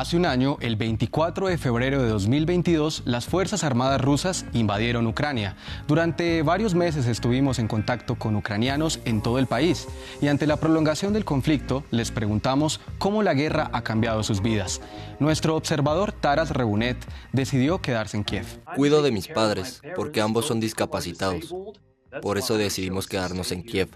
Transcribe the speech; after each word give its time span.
Hace 0.00 0.16
un 0.16 0.24
año, 0.24 0.56
el 0.62 0.76
24 0.76 1.48
de 1.48 1.58
febrero 1.58 2.02
de 2.02 2.08
2022, 2.08 3.02
las 3.04 3.26
Fuerzas 3.26 3.64
Armadas 3.64 4.00
rusas 4.00 4.46
invadieron 4.54 5.06
Ucrania. 5.06 5.56
Durante 5.86 6.40
varios 6.40 6.74
meses 6.74 7.04
estuvimos 7.04 7.58
en 7.58 7.68
contacto 7.68 8.14
con 8.14 8.34
ucranianos 8.34 9.00
en 9.04 9.20
todo 9.20 9.38
el 9.38 9.46
país 9.46 9.88
y 10.22 10.28
ante 10.28 10.46
la 10.46 10.56
prolongación 10.56 11.12
del 11.12 11.26
conflicto 11.26 11.84
les 11.90 12.12
preguntamos 12.12 12.80
cómo 12.96 13.22
la 13.22 13.34
guerra 13.34 13.68
ha 13.74 13.82
cambiado 13.82 14.22
sus 14.22 14.40
vidas. 14.40 14.80
Nuestro 15.18 15.54
observador 15.54 16.12
Taras 16.12 16.48
Rebunet 16.48 16.96
decidió 17.34 17.82
quedarse 17.82 18.16
en 18.16 18.24
Kiev. 18.24 18.46
Cuido 18.76 19.02
de 19.02 19.12
mis 19.12 19.28
padres 19.28 19.82
porque 19.96 20.22
ambos 20.22 20.46
son 20.46 20.60
discapacitados. 20.60 21.54
Por 22.22 22.38
eso 22.38 22.56
decidimos 22.56 23.06
quedarnos 23.06 23.52
en 23.52 23.64
Kiev. 23.64 23.90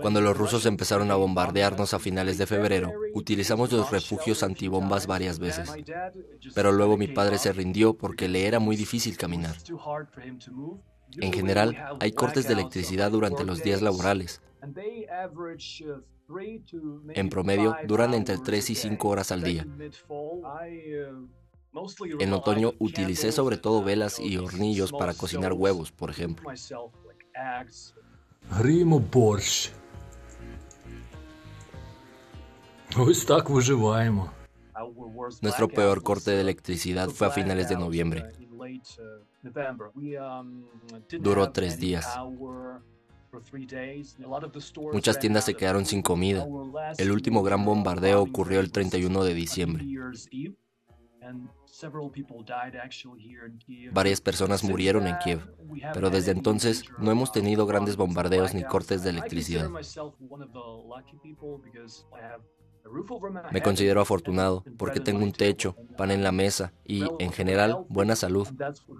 Cuando 0.00 0.20
los 0.20 0.36
rusos 0.36 0.66
empezaron 0.66 1.10
a 1.10 1.16
bombardearnos 1.16 1.94
a 1.94 1.98
finales 1.98 2.38
de 2.38 2.46
febrero, 2.46 2.92
utilizamos 3.14 3.72
los 3.72 3.90
refugios 3.90 4.42
antibombas 4.42 5.06
varias 5.06 5.38
veces. 5.38 5.70
Pero 6.54 6.72
luego 6.72 6.96
mi 6.96 7.08
padre 7.08 7.38
se 7.38 7.52
rindió 7.52 7.94
porque 7.94 8.28
le 8.28 8.46
era 8.46 8.58
muy 8.58 8.76
difícil 8.76 9.16
caminar. 9.16 9.56
En 11.20 11.32
general, 11.32 11.76
hay 12.00 12.12
cortes 12.12 12.46
de 12.46 12.54
electricidad 12.54 13.10
durante 13.10 13.44
los 13.44 13.62
días 13.62 13.82
laborales. 13.82 14.42
En 17.14 17.28
promedio, 17.30 17.76
duran 17.86 18.14
entre 18.14 18.38
3 18.38 18.70
y 18.70 18.74
5 18.74 19.08
horas 19.08 19.32
al 19.32 19.42
día. 19.42 19.66
En 22.18 22.32
otoño 22.32 22.74
utilicé 22.78 23.32
sobre 23.32 23.56
todo 23.56 23.82
velas 23.82 24.18
y 24.18 24.36
hornillos 24.36 24.92
para 24.92 25.14
cocinar 25.14 25.52
huevos, 25.52 25.92
por 25.92 26.10
ejemplo. 26.10 26.50
Nuestro 35.42 35.68
peor 35.68 36.02
corte 36.02 36.30
de 36.30 36.40
electricidad 36.40 37.08
fue 37.10 37.26
a 37.26 37.30
finales 37.30 37.68
de 37.68 37.76
noviembre. 37.76 38.24
Duró 41.20 41.52
tres 41.52 41.78
días. 41.78 42.18
Muchas 44.92 45.18
tiendas 45.18 45.44
se 45.44 45.54
quedaron 45.54 45.84
sin 45.84 46.02
comida. 46.02 46.46
El 46.96 47.12
último 47.12 47.42
gran 47.42 47.64
bombardeo 47.64 48.22
ocurrió 48.22 48.60
el 48.60 48.72
31 48.72 49.24
de 49.24 49.34
diciembre. 49.34 49.84
Varias 53.92 54.20
personas 54.20 54.64
murieron 54.64 55.06
en 55.06 55.18
Kiev, 55.18 55.40
pero 55.92 56.10
desde 56.10 56.32
entonces 56.32 56.84
no 56.98 57.10
hemos 57.10 57.32
tenido 57.32 57.66
grandes 57.66 57.96
bombardeos 57.96 58.54
ni 58.54 58.64
cortes 58.64 59.02
de 59.02 59.10
electricidad. 59.10 59.68
Me 63.50 63.62
considero 63.62 64.00
afortunado 64.00 64.64
porque 64.76 65.00
tengo 65.00 65.22
un 65.22 65.32
techo, 65.32 65.76
pan 65.96 66.10
en 66.10 66.22
la 66.22 66.32
mesa 66.32 66.72
y, 66.84 67.04
en 67.18 67.32
general, 67.32 67.84
buena 67.88 68.16
salud. 68.16 68.48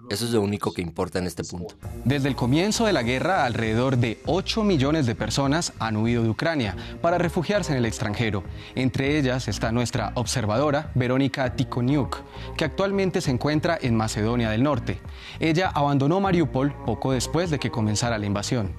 Eso 0.09 0.25
es 0.25 0.31
lo 0.31 0.41
único 0.41 0.73
que 0.73 0.81
importa 0.81 1.19
en 1.19 1.27
este 1.27 1.43
punto. 1.43 1.75
Desde 2.05 2.27
el 2.27 2.35
comienzo 2.35 2.85
de 2.85 2.93
la 2.93 3.03
guerra, 3.03 3.45
alrededor 3.45 3.97
de 3.97 4.19
8 4.25 4.63
millones 4.63 5.05
de 5.05 5.15
personas 5.15 5.73
han 5.79 5.97
huido 5.97 6.23
de 6.23 6.29
Ucrania 6.29 6.75
para 7.01 7.17
refugiarse 7.17 7.71
en 7.71 7.77
el 7.77 7.85
extranjero. 7.85 8.43
Entre 8.75 9.17
ellas 9.17 9.47
está 9.47 9.71
nuestra 9.71 10.11
observadora, 10.15 10.91
Verónica 10.95 11.55
Tikoniuk, 11.55 12.17
que 12.57 12.65
actualmente 12.65 13.21
se 13.21 13.31
encuentra 13.31 13.77
en 13.81 13.95
Macedonia 13.95 14.49
del 14.49 14.63
Norte. 14.63 14.99
Ella 15.39 15.69
abandonó 15.73 16.19
Mariupol 16.19 16.73
poco 16.85 17.11
después 17.11 17.49
de 17.49 17.59
que 17.59 17.71
comenzara 17.71 18.17
la 18.17 18.25
invasión. 18.25 18.73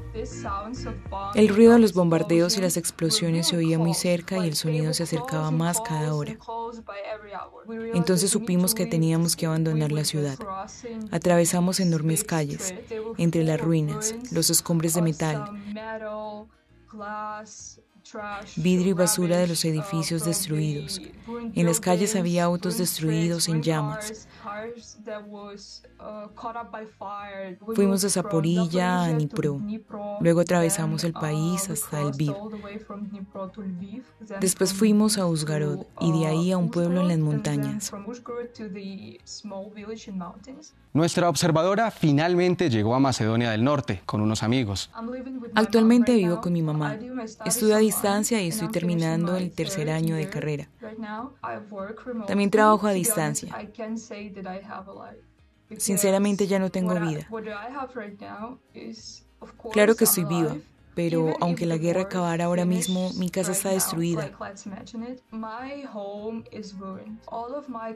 El 1.34 1.48
ruido 1.48 1.72
de 1.74 1.78
los 1.78 1.92
bombardeos 1.92 2.56
y 2.56 2.60
las 2.60 2.76
explosiones 2.76 3.48
se 3.48 3.56
oía 3.56 3.78
muy 3.78 3.94
cerca 3.94 4.38
y 4.38 4.48
el 4.48 4.56
sonido 4.56 4.92
se 4.92 5.04
acercaba 5.04 5.50
más 5.50 5.80
cada 5.80 6.14
hora. 6.14 6.36
Entonces 7.94 8.30
supimos 8.30 8.74
que 8.74 8.86
teníamos 8.86 9.36
que 9.36 9.46
abandonar 9.46 9.92
la 9.92 10.04
ciudad. 10.04 10.38
Atravesamos 11.10 11.80
enormes 11.80 12.24
calles, 12.24 12.74
entre 13.18 13.44
las 13.44 13.60
ruinas, 13.60 14.14
los 14.32 14.50
escombros 14.50 14.94
de 14.94 15.02
metal, 15.02 15.44
vidrio 18.56 18.90
y 18.90 18.94
basura 18.94 19.38
de 19.38 19.46
los 19.46 19.64
edificios 19.64 20.24
destruidos. 20.24 21.00
En 21.54 21.66
las 21.66 21.80
calles 21.80 22.16
había 22.16 22.44
autos 22.44 22.78
destruidos 22.78 23.48
en 23.48 23.62
llamas. 23.62 24.28
Fuimos 27.74 28.02
de 28.02 28.10
Zaporilla 28.10 29.04
a 29.04 29.12
Dnipro. 29.12 29.60
Luego 30.20 30.40
atravesamos 30.40 31.04
el 31.04 31.12
país 31.12 31.68
hasta 31.70 32.00
el 32.00 32.08
Lviv. 32.08 32.34
Después 34.40 34.72
fuimos 34.72 35.18
a 35.18 35.26
Uzgarod 35.26 35.86
y 36.00 36.18
de 36.18 36.26
ahí 36.26 36.52
a 36.52 36.58
un 36.58 36.70
pueblo 36.70 37.00
en 37.00 37.08
las 37.08 37.18
montañas. 37.18 37.92
Nuestra 40.92 41.28
observadora 41.28 41.90
finalmente 41.90 42.70
llegó 42.70 42.94
a 42.94 42.98
Macedonia 42.98 43.50
del 43.50 43.64
Norte 43.64 44.02
con 44.06 44.20
unos 44.20 44.42
amigos. 44.42 44.90
Actualmente 45.54 46.14
vivo 46.14 46.40
con 46.40 46.52
mi 46.52 46.62
mamá. 46.62 46.98
Estudio 47.44 47.76
a 47.76 47.78
distancia 47.78 48.42
y 48.42 48.48
estoy 48.48 48.68
terminando 48.68 49.36
el 49.36 49.50
tercer 49.52 49.90
año 49.90 50.16
de 50.16 50.28
carrera. 50.28 50.68
También 52.26 52.50
trabajo 52.50 52.86
a 52.86 52.92
distancia. 52.92 53.54
Sinceramente 55.76 56.46
ya 56.46 56.58
no 56.58 56.70
tengo 56.70 56.98
vida. 56.98 57.28
Claro 59.72 59.94
que 59.94 60.04
estoy 60.04 60.24
viva, 60.24 60.56
pero 60.94 61.34
aunque 61.40 61.66
la 61.66 61.76
guerra 61.76 62.02
acabara 62.02 62.44
ahora 62.44 62.64
mismo, 62.64 63.10
mi 63.14 63.30
casa 63.30 63.52
está 63.52 63.70
destruida. 63.70 64.30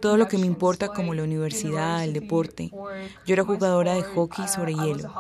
Todo 0.01 0.17
lo 0.17 0.29
que 0.29 0.39
me 0.39 0.47
importa 0.47 0.89
como 0.89 1.15
la 1.15 1.25
universidad, 1.25 2.05
el 2.05 2.13
deporte. 2.13 2.71
Yo 3.27 3.35
era 3.35 3.45
jugadora 3.45 3.95
de 3.95 4.03
hockey 4.03 4.49
sobre 4.49 4.75
hielo. 4.75 5.13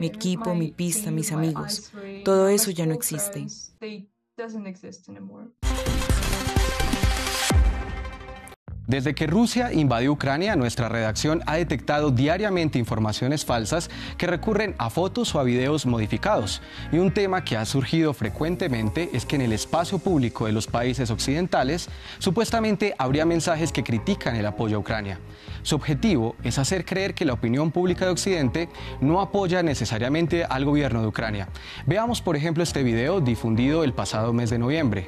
Mi 0.00 0.06
equipo, 0.06 0.54
mi 0.54 0.72
pista, 0.72 1.10
mis 1.10 1.32
amigos. 1.32 1.92
Todo 2.24 2.48
eso 2.48 2.70
ya 2.70 2.86
no 2.86 2.94
existe. 2.94 3.46
Desde 8.88 9.14
que 9.14 9.26
Rusia 9.26 9.70
invadió 9.70 10.12
Ucrania, 10.12 10.56
nuestra 10.56 10.88
redacción 10.88 11.42
ha 11.44 11.56
detectado 11.56 12.10
diariamente 12.10 12.78
informaciones 12.78 13.44
falsas 13.44 13.90
que 14.16 14.26
recurren 14.26 14.74
a 14.78 14.88
fotos 14.88 15.34
o 15.34 15.40
a 15.40 15.42
videos 15.42 15.84
modificados. 15.84 16.62
Y 16.90 16.96
un 16.96 17.12
tema 17.12 17.44
que 17.44 17.58
ha 17.58 17.66
surgido 17.66 18.14
frecuentemente 18.14 19.10
es 19.12 19.26
que 19.26 19.36
en 19.36 19.42
el 19.42 19.52
espacio 19.52 19.98
público 19.98 20.46
de 20.46 20.52
los 20.52 20.66
países 20.66 21.10
occidentales 21.10 21.90
supuestamente 22.18 22.94
habría 22.96 23.26
mensajes 23.26 23.72
que 23.72 23.84
critican 23.84 24.36
el 24.36 24.46
apoyo 24.46 24.78
a 24.78 24.80
Ucrania. 24.80 25.20
Su 25.62 25.76
objetivo 25.76 26.34
es 26.42 26.58
hacer 26.58 26.86
creer 26.86 27.12
que 27.12 27.26
la 27.26 27.34
opinión 27.34 27.70
pública 27.72 28.06
de 28.06 28.12
Occidente 28.12 28.70
no 29.02 29.20
apoya 29.20 29.62
necesariamente 29.62 30.46
al 30.46 30.64
gobierno 30.64 31.02
de 31.02 31.08
Ucrania. 31.08 31.50
Veamos 31.84 32.22
por 32.22 32.36
ejemplo 32.36 32.62
este 32.62 32.82
video 32.82 33.20
difundido 33.20 33.84
el 33.84 33.92
pasado 33.92 34.32
mes 34.32 34.48
de 34.48 34.58
noviembre. 34.58 35.04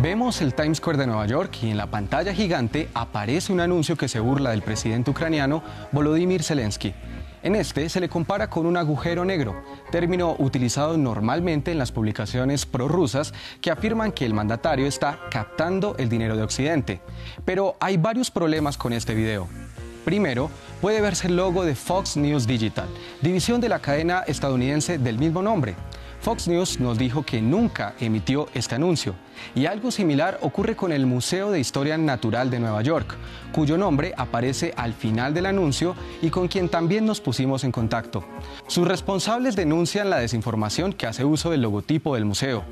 Vemos 0.00 0.40
el 0.42 0.54
Times 0.54 0.78
Square 0.78 0.96
de 0.96 1.08
Nueva 1.08 1.26
York 1.26 1.58
y 1.60 1.70
en 1.70 1.76
la 1.76 1.90
pantalla 1.90 2.32
gigante 2.32 2.88
aparece 2.94 3.52
un 3.52 3.58
anuncio 3.58 3.96
que 3.96 4.06
se 4.06 4.20
burla 4.20 4.50
del 4.50 4.62
presidente 4.62 5.10
ucraniano 5.10 5.60
Volodymyr 5.90 6.44
Zelensky. 6.44 6.94
En 7.42 7.56
este 7.56 7.88
se 7.88 7.98
le 7.98 8.08
compara 8.08 8.48
con 8.48 8.64
un 8.66 8.76
agujero 8.76 9.24
negro, 9.24 9.60
término 9.90 10.36
utilizado 10.38 10.96
normalmente 10.96 11.72
en 11.72 11.78
las 11.78 11.90
publicaciones 11.90 12.64
prorrusas 12.64 13.34
que 13.60 13.72
afirman 13.72 14.12
que 14.12 14.24
el 14.24 14.34
mandatario 14.34 14.86
está 14.86 15.18
captando 15.32 15.96
el 15.98 16.08
dinero 16.08 16.36
de 16.36 16.44
Occidente. 16.44 17.00
Pero 17.44 17.74
hay 17.80 17.96
varios 17.96 18.30
problemas 18.30 18.78
con 18.78 18.92
este 18.92 19.16
video. 19.16 19.48
Primero, 20.04 20.48
puede 20.80 21.00
verse 21.00 21.26
el 21.26 21.34
logo 21.34 21.64
de 21.64 21.74
Fox 21.74 22.16
News 22.16 22.46
Digital, 22.46 22.88
división 23.20 23.60
de 23.60 23.68
la 23.68 23.80
cadena 23.80 24.20
estadounidense 24.28 24.98
del 24.98 25.18
mismo 25.18 25.42
nombre. 25.42 25.74
Fox 26.20 26.48
News 26.48 26.80
nos 26.80 26.98
dijo 26.98 27.24
que 27.24 27.40
nunca 27.40 27.94
emitió 28.00 28.48
este 28.54 28.74
anuncio. 28.74 29.14
Y 29.54 29.66
algo 29.66 29.90
similar 29.90 30.38
ocurre 30.42 30.74
con 30.74 30.92
el 30.92 31.06
Museo 31.06 31.50
de 31.50 31.60
Historia 31.60 31.96
Natural 31.96 32.50
de 32.50 32.58
Nueva 32.58 32.82
York, 32.82 33.16
cuyo 33.52 33.78
nombre 33.78 34.12
aparece 34.16 34.74
al 34.76 34.94
final 34.94 35.32
del 35.32 35.46
anuncio 35.46 35.94
y 36.20 36.30
con 36.30 36.48
quien 36.48 36.68
también 36.68 37.06
nos 37.06 37.20
pusimos 37.20 37.64
en 37.64 37.72
contacto. 37.72 38.24
Sus 38.66 38.86
responsables 38.86 39.56
denuncian 39.56 40.10
la 40.10 40.18
desinformación 40.18 40.92
que 40.92 41.06
hace 41.06 41.24
uso 41.24 41.50
del 41.50 41.62
logotipo 41.62 42.14
del 42.14 42.24
museo. 42.24 42.64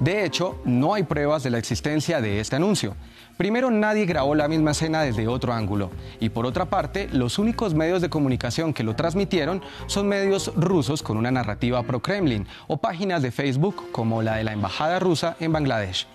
De 0.00 0.24
hecho, 0.24 0.60
no 0.64 0.94
hay 0.94 1.02
pruebas 1.02 1.42
de 1.42 1.50
la 1.50 1.58
existencia 1.58 2.20
de 2.20 2.40
este 2.40 2.56
anuncio. 2.56 2.96
Primero, 3.36 3.70
nadie 3.70 4.04
grabó 4.04 4.34
la 4.34 4.48
misma 4.48 4.72
escena 4.72 5.02
desde 5.02 5.26
otro 5.26 5.52
ángulo. 5.52 5.90
Y 6.20 6.28
por 6.28 6.46
otra 6.46 6.66
parte, 6.66 7.08
los 7.12 7.38
únicos 7.38 7.74
medios 7.74 8.02
de 8.02 8.10
comunicación 8.10 8.74
que 8.74 8.84
lo 8.84 8.94
transmitieron 8.94 9.62
son 9.86 10.08
medios 10.08 10.52
rusos 10.54 11.02
con 11.02 11.16
una 11.16 11.30
narrativa 11.30 11.82
pro-Kremlin 11.82 12.46
o 12.68 12.76
páginas 12.76 13.22
de 13.22 13.32
Facebook 13.32 13.90
como 13.90 14.22
la 14.22 14.36
de 14.36 14.44
la 14.44 14.52
Embajada 14.52 14.98
rusa 14.98 15.36
en 15.40 15.52
Bangladesh. 15.52 16.06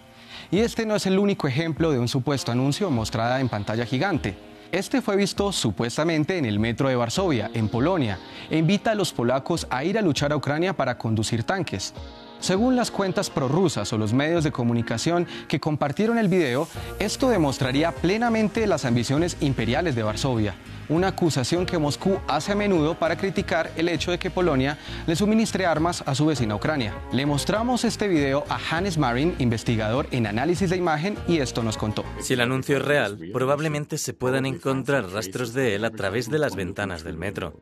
Y 0.51 0.59
este 0.59 0.85
no 0.85 0.95
es 0.95 1.05
el 1.05 1.19
único 1.19 1.47
ejemplo 1.47 1.91
de 1.91 1.99
un 1.99 2.07
supuesto 2.07 2.51
anuncio 2.51 2.89
mostrada 2.89 3.41
en 3.41 3.49
pantalla 3.49 3.85
gigante. 3.85 4.37
Este 4.71 5.01
fue 5.01 5.15
visto 5.15 5.51
supuestamente 5.51 6.37
en 6.37 6.45
el 6.45 6.59
metro 6.59 6.89
de 6.89 6.95
Varsovia, 6.95 7.49
en 7.53 7.69
Polonia, 7.69 8.19
e 8.49 8.57
invita 8.57 8.91
a 8.91 8.95
los 8.95 9.13
polacos 9.13 9.65
a 9.69 9.83
ir 9.83 9.97
a 9.97 10.01
luchar 10.01 10.33
a 10.33 10.37
Ucrania 10.37 10.73
para 10.73 10.97
conducir 10.97 11.43
tanques. 11.43 11.93
Según 12.39 12.75
las 12.75 12.91
cuentas 12.91 13.29
prorrusas 13.29 13.91
o 13.93 13.97
los 13.97 14.13
medios 14.13 14.43
de 14.43 14.51
comunicación 14.51 15.27
que 15.47 15.59
compartieron 15.59 16.17
el 16.17 16.27
video, 16.27 16.67
esto 16.99 17.29
demostraría 17.29 17.91
plenamente 17.91 18.67
las 18.67 18.85
ambiciones 18.85 19.37
imperiales 19.41 19.95
de 19.95 20.03
Varsovia, 20.03 20.55
una 20.87 21.07
acusación 21.09 21.65
que 21.65 21.77
Moscú 21.77 22.19
hace 22.27 22.51
a 22.51 22.55
menudo 22.55 22.97
para 22.97 23.17
criticar 23.17 23.71
el 23.75 23.89
hecho 23.89 24.11
de 24.11 24.19
que 24.19 24.29
Polonia 24.29 24.77
le 25.07 25.15
suministre 25.15 25.65
armas 25.65 26.03
a 26.05 26.15
su 26.15 26.27
vecina 26.27 26.55
Ucrania. 26.55 26.93
Le 27.11 27.25
mostramos 27.25 27.83
este 27.83 28.07
video 28.07 28.45
a 28.49 28.59
Hannes 28.69 28.97
Marin, 28.97 29.35
investigador 29.39 30.07
en 30.11 30.27
análisis 30.27 30.69
de 30.69 30.77
imagen, 30.77 31.17
y 31.27 31.39
esto 31.39 31.63
nos 31.63 31.77
contó. 31.77 32.05
Si 32.19 32.33
el 32.33 32.41
anuncio 32.41 32.77
es 32.77 32.85
real, 32.85 33.19
probablemente 33.33 33.97
se 33.97 34.13
puedan 34.13 34.45
encontrar 34.45 35.09
rastros 35.09 35.53
de 35.53 35.75
él 35.75 35.85
a 35.85 35.91
través 35.91 36.29
de 36.29 36.39
las 36.39 36.55
ventanas 36.55 37.03
del 37.03 37.17
metro. 37.17 37.53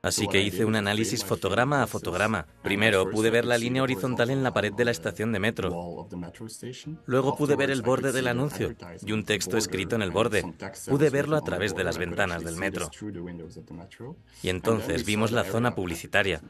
Así 0.00 0.28
que 0.28 0.40
hice 0.40 0.64
un 0.64 0.76
análisis 0.76 1.24
fotograma 1.24 1.82
a 1.82 1.88
fotograma. 1.88 2.46
Primero 2.62 3.10
pude 3.10 3.30
ver 3.30 3.44
la 3.44 3.58
línea 3.58 3.82
horizontal 3.82 4.30
en 4.30 4.44
la 4.44 4.54
pared 4.54 4.72
de 4.72 4.84
la 4.84 4.92
estación 4.92 5.32
de 5.32 5.40
metro. 5.40 6.08
Luego 7.04 7.36
pude 7.36 7.56
ver 7.56 7.70
el 7.70 7.82
borde 7.82 8.12
del 8.12 8.28
anuncio 8.28 8.76
y 9.04 9.10
un 9.10 9.24
texto 9.24 9.56
escrito 9.56 9.96
en 9.96 10.02
el 10.02 10.12
borde. 10.12 10.44
Pude 10.86 11.10
verlo 11.10 11.36
a 11.36 11.40
través 11.40 11.74
de 11.74 11.82
las 11.82 11.98
ventanas 11.98 12.44
del 12.44 12.56
metro. 12.56 12.88
Y 14.40 14.50
entonces 14.50 15.04
vimos 15.04 15.32
la 15.32 15.42
zona 15.42 15.74
publicitaria. 15.74 16.42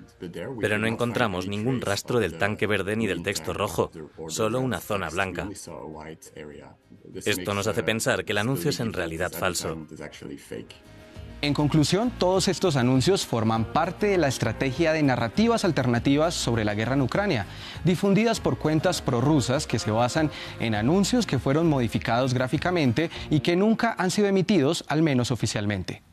Pero 0.61 0.79
no 0.79 0.87
encontramos 0.87 1.49
ningún 1.49 1.81
rastro 1.81 2.21
del 2.21 2.37
tanque 2.37 2.67
verde 2.67 2.97
ni 2.97 3.06
del 3.06 3.23
texto 3.23 3.55
rojo, 3.55 3.91
solo 4.29 4.61
una 4.61 4.79
zona 4.79 5.09
blanca. 5.09 5.49
Esto 7.25 7.55
nos 7.55 7.67
hace 7.67 7.83
pensar 7.83 8.27
que 8.27 8.33
el 8.33 8.39
anuncio 8.39 8.69
es 8.69 8.81
en 8.81 8.93
realidad 8.93 9.33
falso. 9.33 9.87
En 11.40 11.55
conclusión, 11.55 12.11
todos 12.19 12.49
estos 12.49 12.75
anuncios 12.75 13.25
forman 13.25 13.64
parte 13.64 14.08
de 14.08 14.19
la 14.19 14.26
estrategia 14.26 14.93
de 14.93 15.05
narrativas 15.05 15.64
alternativas 15.64 16.35
sobre 16.35 16.64
la 16.64 16.75
guerra 16.75 16.94
en 16.94 17.02
Ucrania, 17.02 17.46
difundidas 17.85 18.40
por 18.40 18.58
cuentas 18.58 19.02
prorrusas 19.02 19.69
que 19.69 19.79
se 19.79 19.93
basan 19.93 20.32
en 20.58 20.75
anuncios 20.75 21.26
que 21.26 21.38
fueron 21.38 21.69
modificados 21.69 22.35
gráficamente 22.35 23.08
y 23.31 23.38
que 23.38 23.55
nunca 23.55 23.94
han 23.99 24.11
sido 24.11 24.26
emitidos, 24.26 24.85
al 24.88 25.02
menos 25.02 25.31
oficialmente. 25.31 26.07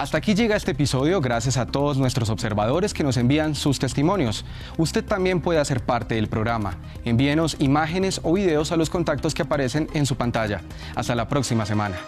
Hasta 0.00 0.16
aquí 0.16 0.34
llega 0.34 0.56
este 0.56 0.70
episodio 0.70 1.20
gracias 1.20 1.58
a 1.58 1.66
todos 1.66 1.98
nuestros 1.98 2.30
observadores 2.30 2.94
que 2.94 3.04
nos 3.04 3.18
envían 3.18 3.54
sus 3.54 3.78
testimonios. 3.78 4.46
Usted 4.78 5.04
también 5.04 5.42
puede 5.42 5.58
hacer 5.58 5.84
parte 5.84 6.14
del 6.14 6.26
programa. 6.26 6.78
Envíenos 7.04 7.56
imágenes 7.58 8.18
o 8.24 8.32
videos 8.32 8.72
a 8.72 8.78
los 8.78 8.88
contactos 8.88 9.34
que 9.34 9.42
aparecen 9.42 9.88
en 9.92 10.06
su 10.06 10.16
pantalla. 10.16 10.62
Hasta 10.94 11.14
la 11.14 11.28
próxima 11.28 11.66
semana. 11.66 12.00